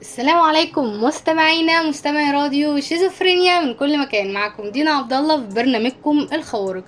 [0.00, 4.32] السلام عليكم مستمعينا مستمعي راديو شيزوفرينيا من كل مكان.
[4.32, 6.84] معكم دينا عبد الله في برنامجكم الخوارق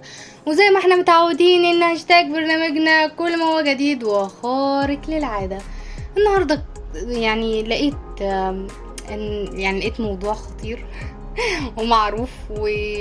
[0.46, 5.58] وزي ما إحنا متعودين إن هاشتاج برنامجنا كل ما هو جديد وخارق للعادة.
[6.18, 6.62] النهارده
[6.94, 8.72] يعني لقيت إن-
[9.54, 10.86] يعني لقيت موضوع خطير
[11.78, 12.30] ومعروف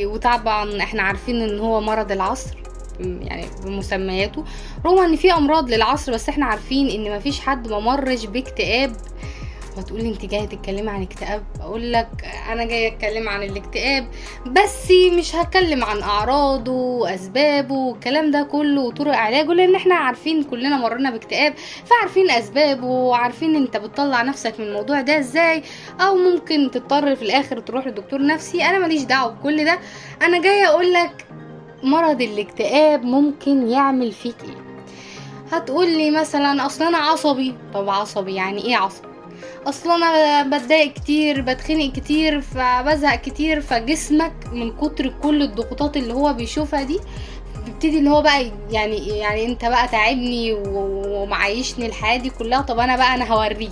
[0.06, 2.56] وطبعا إحنا عارفين إن هو مرض العصر
[3.00, 4.44] يعني بمسمياته.
[4.86, 8.96] رغم إن في أمراض للعصر بس إحنا عارفين إن مفيش حد ما مرش باكتئاب
[9.82, 12.08] وتقولي انت جاية تتكلمي عن اكتئاب أقول لك
[12.52, 14.08] أنا جاية أتكلم عن الاكتئاب
[14.46, 20.78] بس مش هتكلم عن أعراضه وأسبابه والكلام ده كله وطرق علاجه لأن إحنا عارفين كلنا
[20.78, 21.54] مرينا باكتئاب
[21.86, 25.64] فعارفين أسبابه وعارفين انت بتطلع نفسك من الموضوع ده إزاي
[26.02, 29.80] أو ممكن تضطر في الآخر تروح لدكتور نفسي أنا ماليش دعوة بكل ده.
[30.22, 31.26] أنا جاية أقول لك
[31.84, 34.68] مرض الاكتئاب ممكن يعمل فيك إيه؟
[35.52, 39.08] هتقولي مثلا أصل أنا عصبي طب عصبي يعني إيه عصبي؟
[39.68, 46.34] أصل أنا بتضايق كتير بتخنق كتير فبزهق كتير فجسمك من كتر كل الضغوطات اللي هو
[46.34, 47.00] بيشوفها دي
[47.66, 52.96] بيبتدي اللي هو بقى يعني يعني أنت بقى تعبني ومعيشني الحياة دي كلها طب أنا
[52.96, 53.72] بقى أنا هوريك.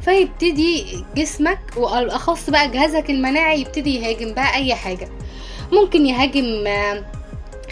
[0.00, 0.84] فيبتدي
[1.16, 5.08] جسمك والاخص بقى جهازك المناعي يبتدي يهاجم بقى أي حاجة.
[5.72, 6.44] ممكن يهاجم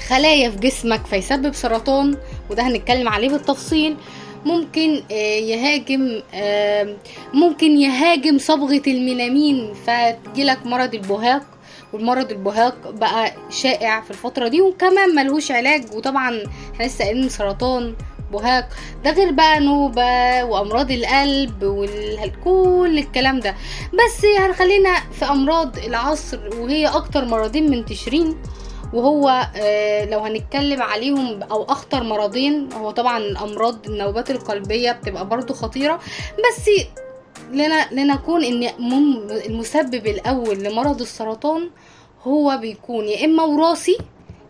[0.08, 2.16] خلايا في جسمك فيسبب سرطان
[2.50, 3.96] وده هنتكلم عليه بالتفصيل.
[4.44, 6.20] ممكن آه، يهاجم
[7.34, 11.42] ممكن يهاجم صبغة الميلامين فتجيلك مرض البهاق
[11.92, 16.42] والمرض البهاق بقى شائع في الفترة دي وكمان ملهوش علاج وطبعا
[16.74, 17.94] إحنا لسه قايلين سرطان
[18.33, 18.68] بهاق.
[19.05, 23.55] ده غير بقى نوبة وأمراض القلب وكل الكلام ده.
[23.92, 28.36] بس هنخلينا في أمراض العصر وهي أكتر مرضين منتشرين.
[28.92, 35.55] وهو آه، لو هنتكلم عليهم أو أخطر مرضين هو طبعا الامراض النوبات القلبية بتبقى برضو
[35.55, 36.00] خطيرة.
[36.38, 36.70] بس
[37.52, 38.70] لنا لنكون إن
[39.46, 41.70] المسبب الأول لمرض السرطان
[42.22, 43.98] هو بيكون يا إما وراثي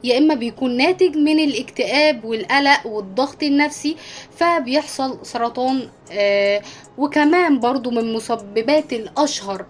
[0.05, 3.97] يا إما بيكون ناتج من الاكتئاب والقلق والضغط النفسي
[4.37, 6.63] فبيحصل سرطان آه،
[6.99, 9.67] وكمان برضو من مسببات الأشهر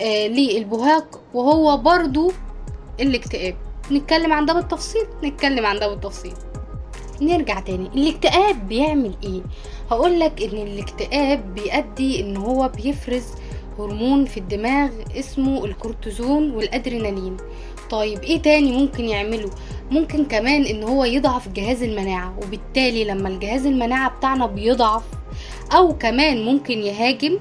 [0.00, 2.32] آه، للبهاق وهو برضو
[3.00, 3.56] الاكتئاب.
[3.92, 6.32] نتكلم عن ده بالتفصيل؟ نتكلم عن ده بالتفصيل.
[7.20, 7.88] نرجع تاني.
[7.94, 9.42] الاكتئاب بيعمل إيه؟
[9.90, 13.24] هقولك إن الاكتئاب بيؤدي إن هو بيفرز
[13.78, 17.36] هرمون في الدماغ اسمه الكورتيزون والأدرينالين.
[17.90, 19.50] طيب إيه تاني ممكن يعمله؟
[19.90, 25.02] ممكن كمان إن هو يضعف جهاز المناعة وبالتالي لما الجهاز المناعة بتاعنا بيضعف
[25.76, 27.38] أو كمان ممكن يهاجم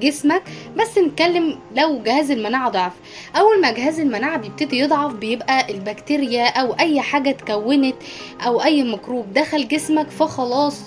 [0.00, 0.42] جسمك
[0.76, 2.92] بس نتكلم لو جهاز المناعة ضعف.
[3.36, 7.96] أول ما جهاز المناعة بيبتدي يضعف بيبقى البكتيريا أو أي حاجة اتكونت
[8.46, 10.80] أو أي ميكروب دخل جسمك فخلاص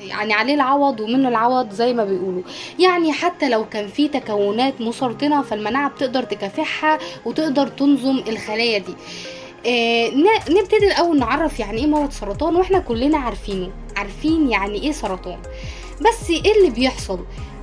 [0.00, 2.42] يعني عليه العوض ومنه العوض زي ما بيقولوا.
[2.78, 8.94] يعني حتى لو كان في تكونات مسرطنة فالمناعة بتقدر تكافحها وتقدر تنظم الخلايا دي.
[9.66, 10.10] آه
[10.50, 13.70] نبتدي الأول نعرف يعني إيه مرض سرطان وإحنا كلنا عارفينه.
[13.96, 15.38] عارفين يعني إيه سرطان.
[16.00, 17.18] بس إيه اللي بيحصل؟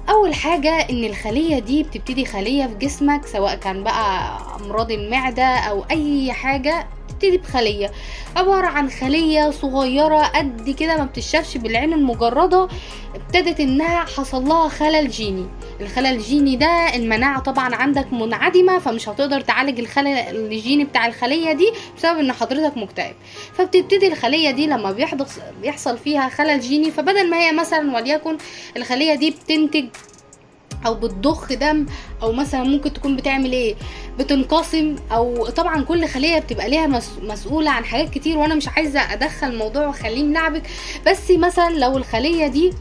[0.09, 5.85] أول حاجة إن الخلية دي بتبتدي خلية في جسمك سواء كان بقى أمراض المعدة أو
[5.91, 7.91] أي حاجة تبتدي بخلية.
[8.35, 12.67] عبارة عن خلية صغيرة قد كده ما بتشافش بالعين المجردة
[13.15, 15.45] ابتدت إنها حصل لها خلل جيني.
[15.81, 21.71] الخلل الجيني ده المناعة طبعا عندك منعدمة فمش هتقدر تعالج الخلل الجيني بتاع الخلية دي
[21.97, 23.15] بسبب إن حضرتك مكتئب.
[23.53, 24.95] فبتبتدي الخلية دي لما
[25.61, 28.37] بيحصل فيها خلل جيني فبدل ما هي مثلا وليكن
[28.77, 29.85] الخلية دي بتنتج
[30.85, 31.85] أو بتضخ دم
[32.21, 33.75] أو مثلا ممكن تكون بتعمل إيه؟
[34.19, 38.99] بتنقسم أو طبعا كل خلية بتبقى ليها مس- مسؤولة عن حاجات كتير وأنا مش عايزة
[39.13, 40.63] أدخل الموضوع واخليه ملعبك
[41.07, 42.73] بس مثلا لو الخلية دي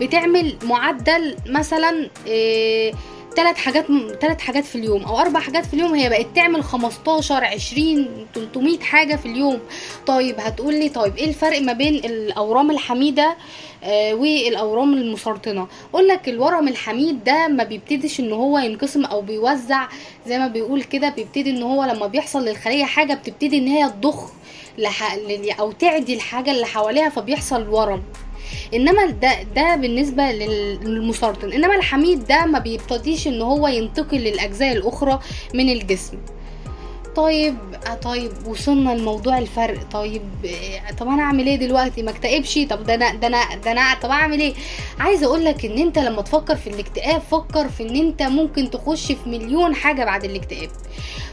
[0.00, 2.92] بتعمل معدل مثلا إيه
[3.36, 3.86] ثلاث حاجات
[4.20, 8.78] ثلاث حاجات في اليوم أو أربع حاجات في اليوم هي بقت تعمل 15 20 300
[8.80, 9.58] حاجة في اليوم.
[10.06, 13.36] طيب هتقولي طيب إيه الفرق ما بين الأورام الحميدة
[13.84, 19.88] آه والأورام المسرطنة؟ أقول لك الورم الحميد ده ما بيبتديش إن هو ينقسم أو بيوزع
[20.26, 24.30] زي ما بيقول كده بيبتدي إن هو لما بيحصل للخلية حاجة بتبتدي إن هي تضخ
[24.78, 25.16] لح...
[25.60, 28.02] أو تعدي الحاجة اللي حواليها فبيحصل ورم.
[28.74, 34.72] إنما ده ده بالنسبة لل- للمسرطن إنما الحميد ده ما بيبتديش إن هو ينتقل للأجزاء
[34.76, 35.18] الأخرى
[35.54, 36.16] من الجسم.
[37.16, 37.56] طيب
[37.86, 39.78] آه طيب وصلنا لموضوع الفرق.
[39.92, 43.72] طيب آه، طب أنا أعمل إيه دلوقتي؟ ما اكتئبش؟ طب ده أنا ده أنا ده
[43.72, 44.54] أنا طب أعمل إيه؟
[44.98, 49.12] عايزه أقول لك إن أنت لما تفكر في الاكتئاب فكر في إن أنت ممكن تخش
[49.12, 50.70] في مليون حاجة بعد الاكتئاب.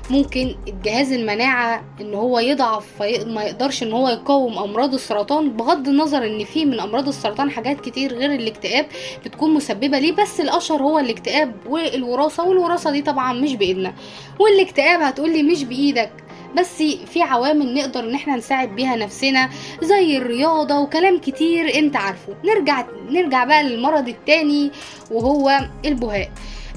[0.09, 6.25] ممكن الجهاز المناعة إن هو يضعف فما يقدرش إن هو يقاوم أمراض السرطان بغض النظر
[6.25, 8.85] إن في من أمراض السرطان حاجات كتير غير الاكتئاب
[9.25, 13.93] بتكون مسببة ليه بس الأشهر هو الاكتئاب والوراثة والوراثة دي طبعا مش بإيدنا.
[14.39, 16.11] والاكتئاب هتقولي مش بإيدك
[16.57, 19.49] بس في عوامل نقدر إن إحنا نساعد بيها نفسنا
[19.83, 22.33] زي الرياضة وكلام كتير أنت عارفه.
[22.45, 24.71] نرجع نرجع بقى للمرض التاني
[25.11, 26.29] وهو البهاء.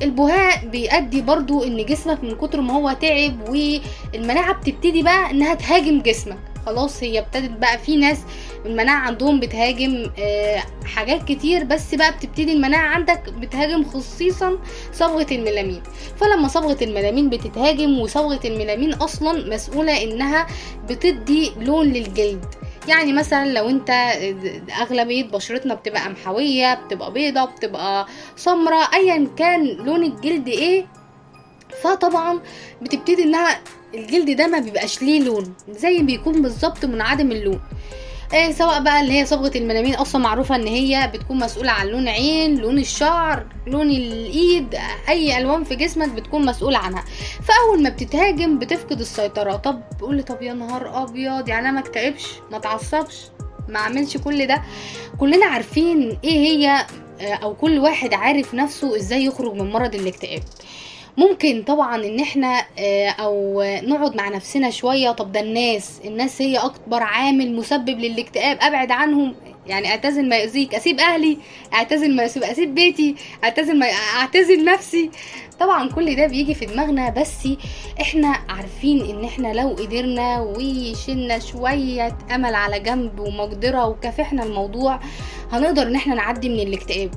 [0.02, 6.00] البهاء بيؤدي برضو إن جسمك من كتر ما هو تعب والمناعة بتبتدي بقى إنها تهاجم
[6.00, 6.38] جسمك.
[6.66, 8.19] خلاص هي ابتدت بقى في ناس
[8.66, 14.58] المناعة عندهم بتهاجم آه، حاجات كتير بس بقى بتبتدي المناعة عندك بتهاجم خصيصا
[14.93, 15.82] صبغة الميلامين.
[16.16, 20.46] فلما صبغة الميلامين بتتهاجم وصبغة الميلامين أصلا مسؤولة إنها
[20.88, 22.44] بتدي لون للجلد.
[22.88, 23.90] يعني مثلا لو أنت
[24.80, 28.06] أغلبية بشرتنا بتبقى قمحوية بتبقى بيضة بتبقى
[28.36, 30.86] سمراء ايا كان لون الجلد إيه
[31.82, 32.40] فطبعا
[32.82, 33.60] بتبتدي إنها
[33.94, 37.60] الجلد ده ما بيبقاش ليه لون زي بيكون بالظبط منعدم اللون.
[38.32, 42.08] إيه سواء بقى اللي هي صبغة الملامين أصلا معروفة إن هي بتكون مسؤولة عن لون
[42.08, 44.75] عين لون الشعر لون الإيد
[45.08, 47.05] أي ألوان في جسمك بتكون مسؤولة عنها.
[47.43, 49.56] فأول ما بتتهاجم بتفقد السيطرة.
[49.56, 53.17] طب قولي طب يا نهار أبيض يعني أنا ما اكتئبش ما اتعصبش
[53.69, 54.62] ما أعملش كل ده.
[55.20, 56.87] كلنا عارفين إيه هي
[57.20, 60.43] آه، أو كل واحد عارف نفسه إزاي يخرج من مرض الاكتئاب.
[61.16, 65.10] ممكن طبعا إن إحنا آه، أو نقعد مع نفسنا شوية.
[65.10, 68.58] طب ده الناس الناس هي أكبر عامل مسبب للاكتئاب.
[68.60, 69.34] أبعد عنهم
[69.66, 70.74] يعني أعتزل ما يؤذيك.
[70.74, 71.38] أسيب أهلي
[71.74, 73.14] أعتزل ما يسيب أسيب بيتي
[73.44, 73.86] أعتزل ما
[74.20, 75.10] أعتزل نفسي.
[75.60, 77.48] طبعا كل ده بيجي في دماغنا بس
[78.00, 85.00] إحنا عارفين إن إحنا لو قدرنا وشلنا شوية أمل على جنب ومقدرة وكافحنا الموضوع
[85.52, 87.10] هنقدر إن إحنا نعدي من الاكتئاب.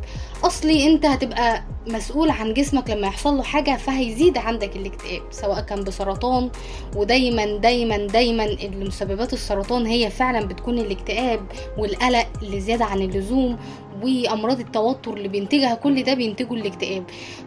[0.43, 5.83] أصلي أنت هتبقى مسؤول عن جسمك لما يحصل له حاجة فهيزيد عندك الاكتئاب سواء كان
[5.83, 6.49] بسرطان.
[6.95, 11.41] ودايما دايما دايما اللي مسببات السرطان هي فعلا بتكون الاكتئاب
[11.77, 13.57] والقلق اللي زيادة عن اللزوم
[14.03, 17.03] وأمراض التوتر اللي بينتجها كل ده بينتجوا الاكتئاب.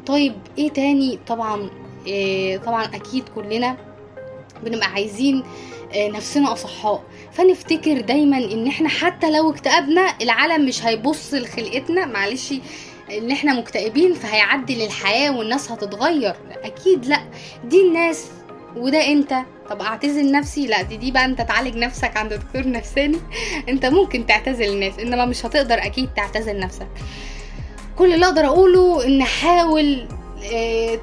[0.07, 1.71] طيب إيه تاني؟ طبعا
[2.07, 3.77] إيه طبعا أكيد كلنا
[4.65, 5.43] بنبقى عايزين
[5.97, 7.03] نفسنا أصحاء.
[7.33, 12.07] فنفتكر دايما إن إحنا حتى لو اكتئبنا العالم مش هيبص لخلقتنا.
[12.07, 12.55] معلش
[13.19, 16.35] إن إحنا مكتئبين فهيعدي للحياة والناس هتتغير.
[16.65, 17.21] أكيد لأ.
[17.65, 18.27] دي الناس
[18.77, 19.35] وده أنت.
[19.71, 23.19] طب أعتزل نفسي؟ لأ دي دي بقى أنت تعالج نفسك عند دكتور نفساني.
[23.69, 26.89] أنت ممكن تعتزل الناس إنما مش هتقدر أكيد تعتزل نفسك.
[27.99, 30.22] كل اللي أقدر أقوله إن حاول آه،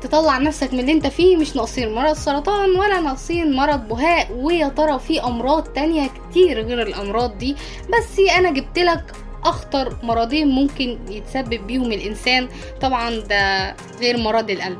[0.01, 4.67] تطلع نفسك من اللي انت فيه مش ناقصين مرض سرطان ولا ناقصين مرض بهاء ويا
[4.67, 7.55] ترى في أمراض تانية كتير غير الأمراض دي.
[7.89, 9.11] بس أنا جبت لك
[9.43, 12.49] أخطر مرضين ممكن يتسبب بيهم الإنسان.
[12.81, 14.79] طبعا ده غير مرض القلب.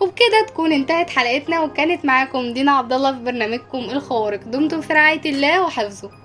[0.00, 4.40] وبكده تكون انتهت حلقتنا وكانت معاكم دينا عبد الله في برنامجكم الخوارق.
[4.44, 6.19] دمتم في رعاية الله وحفظه.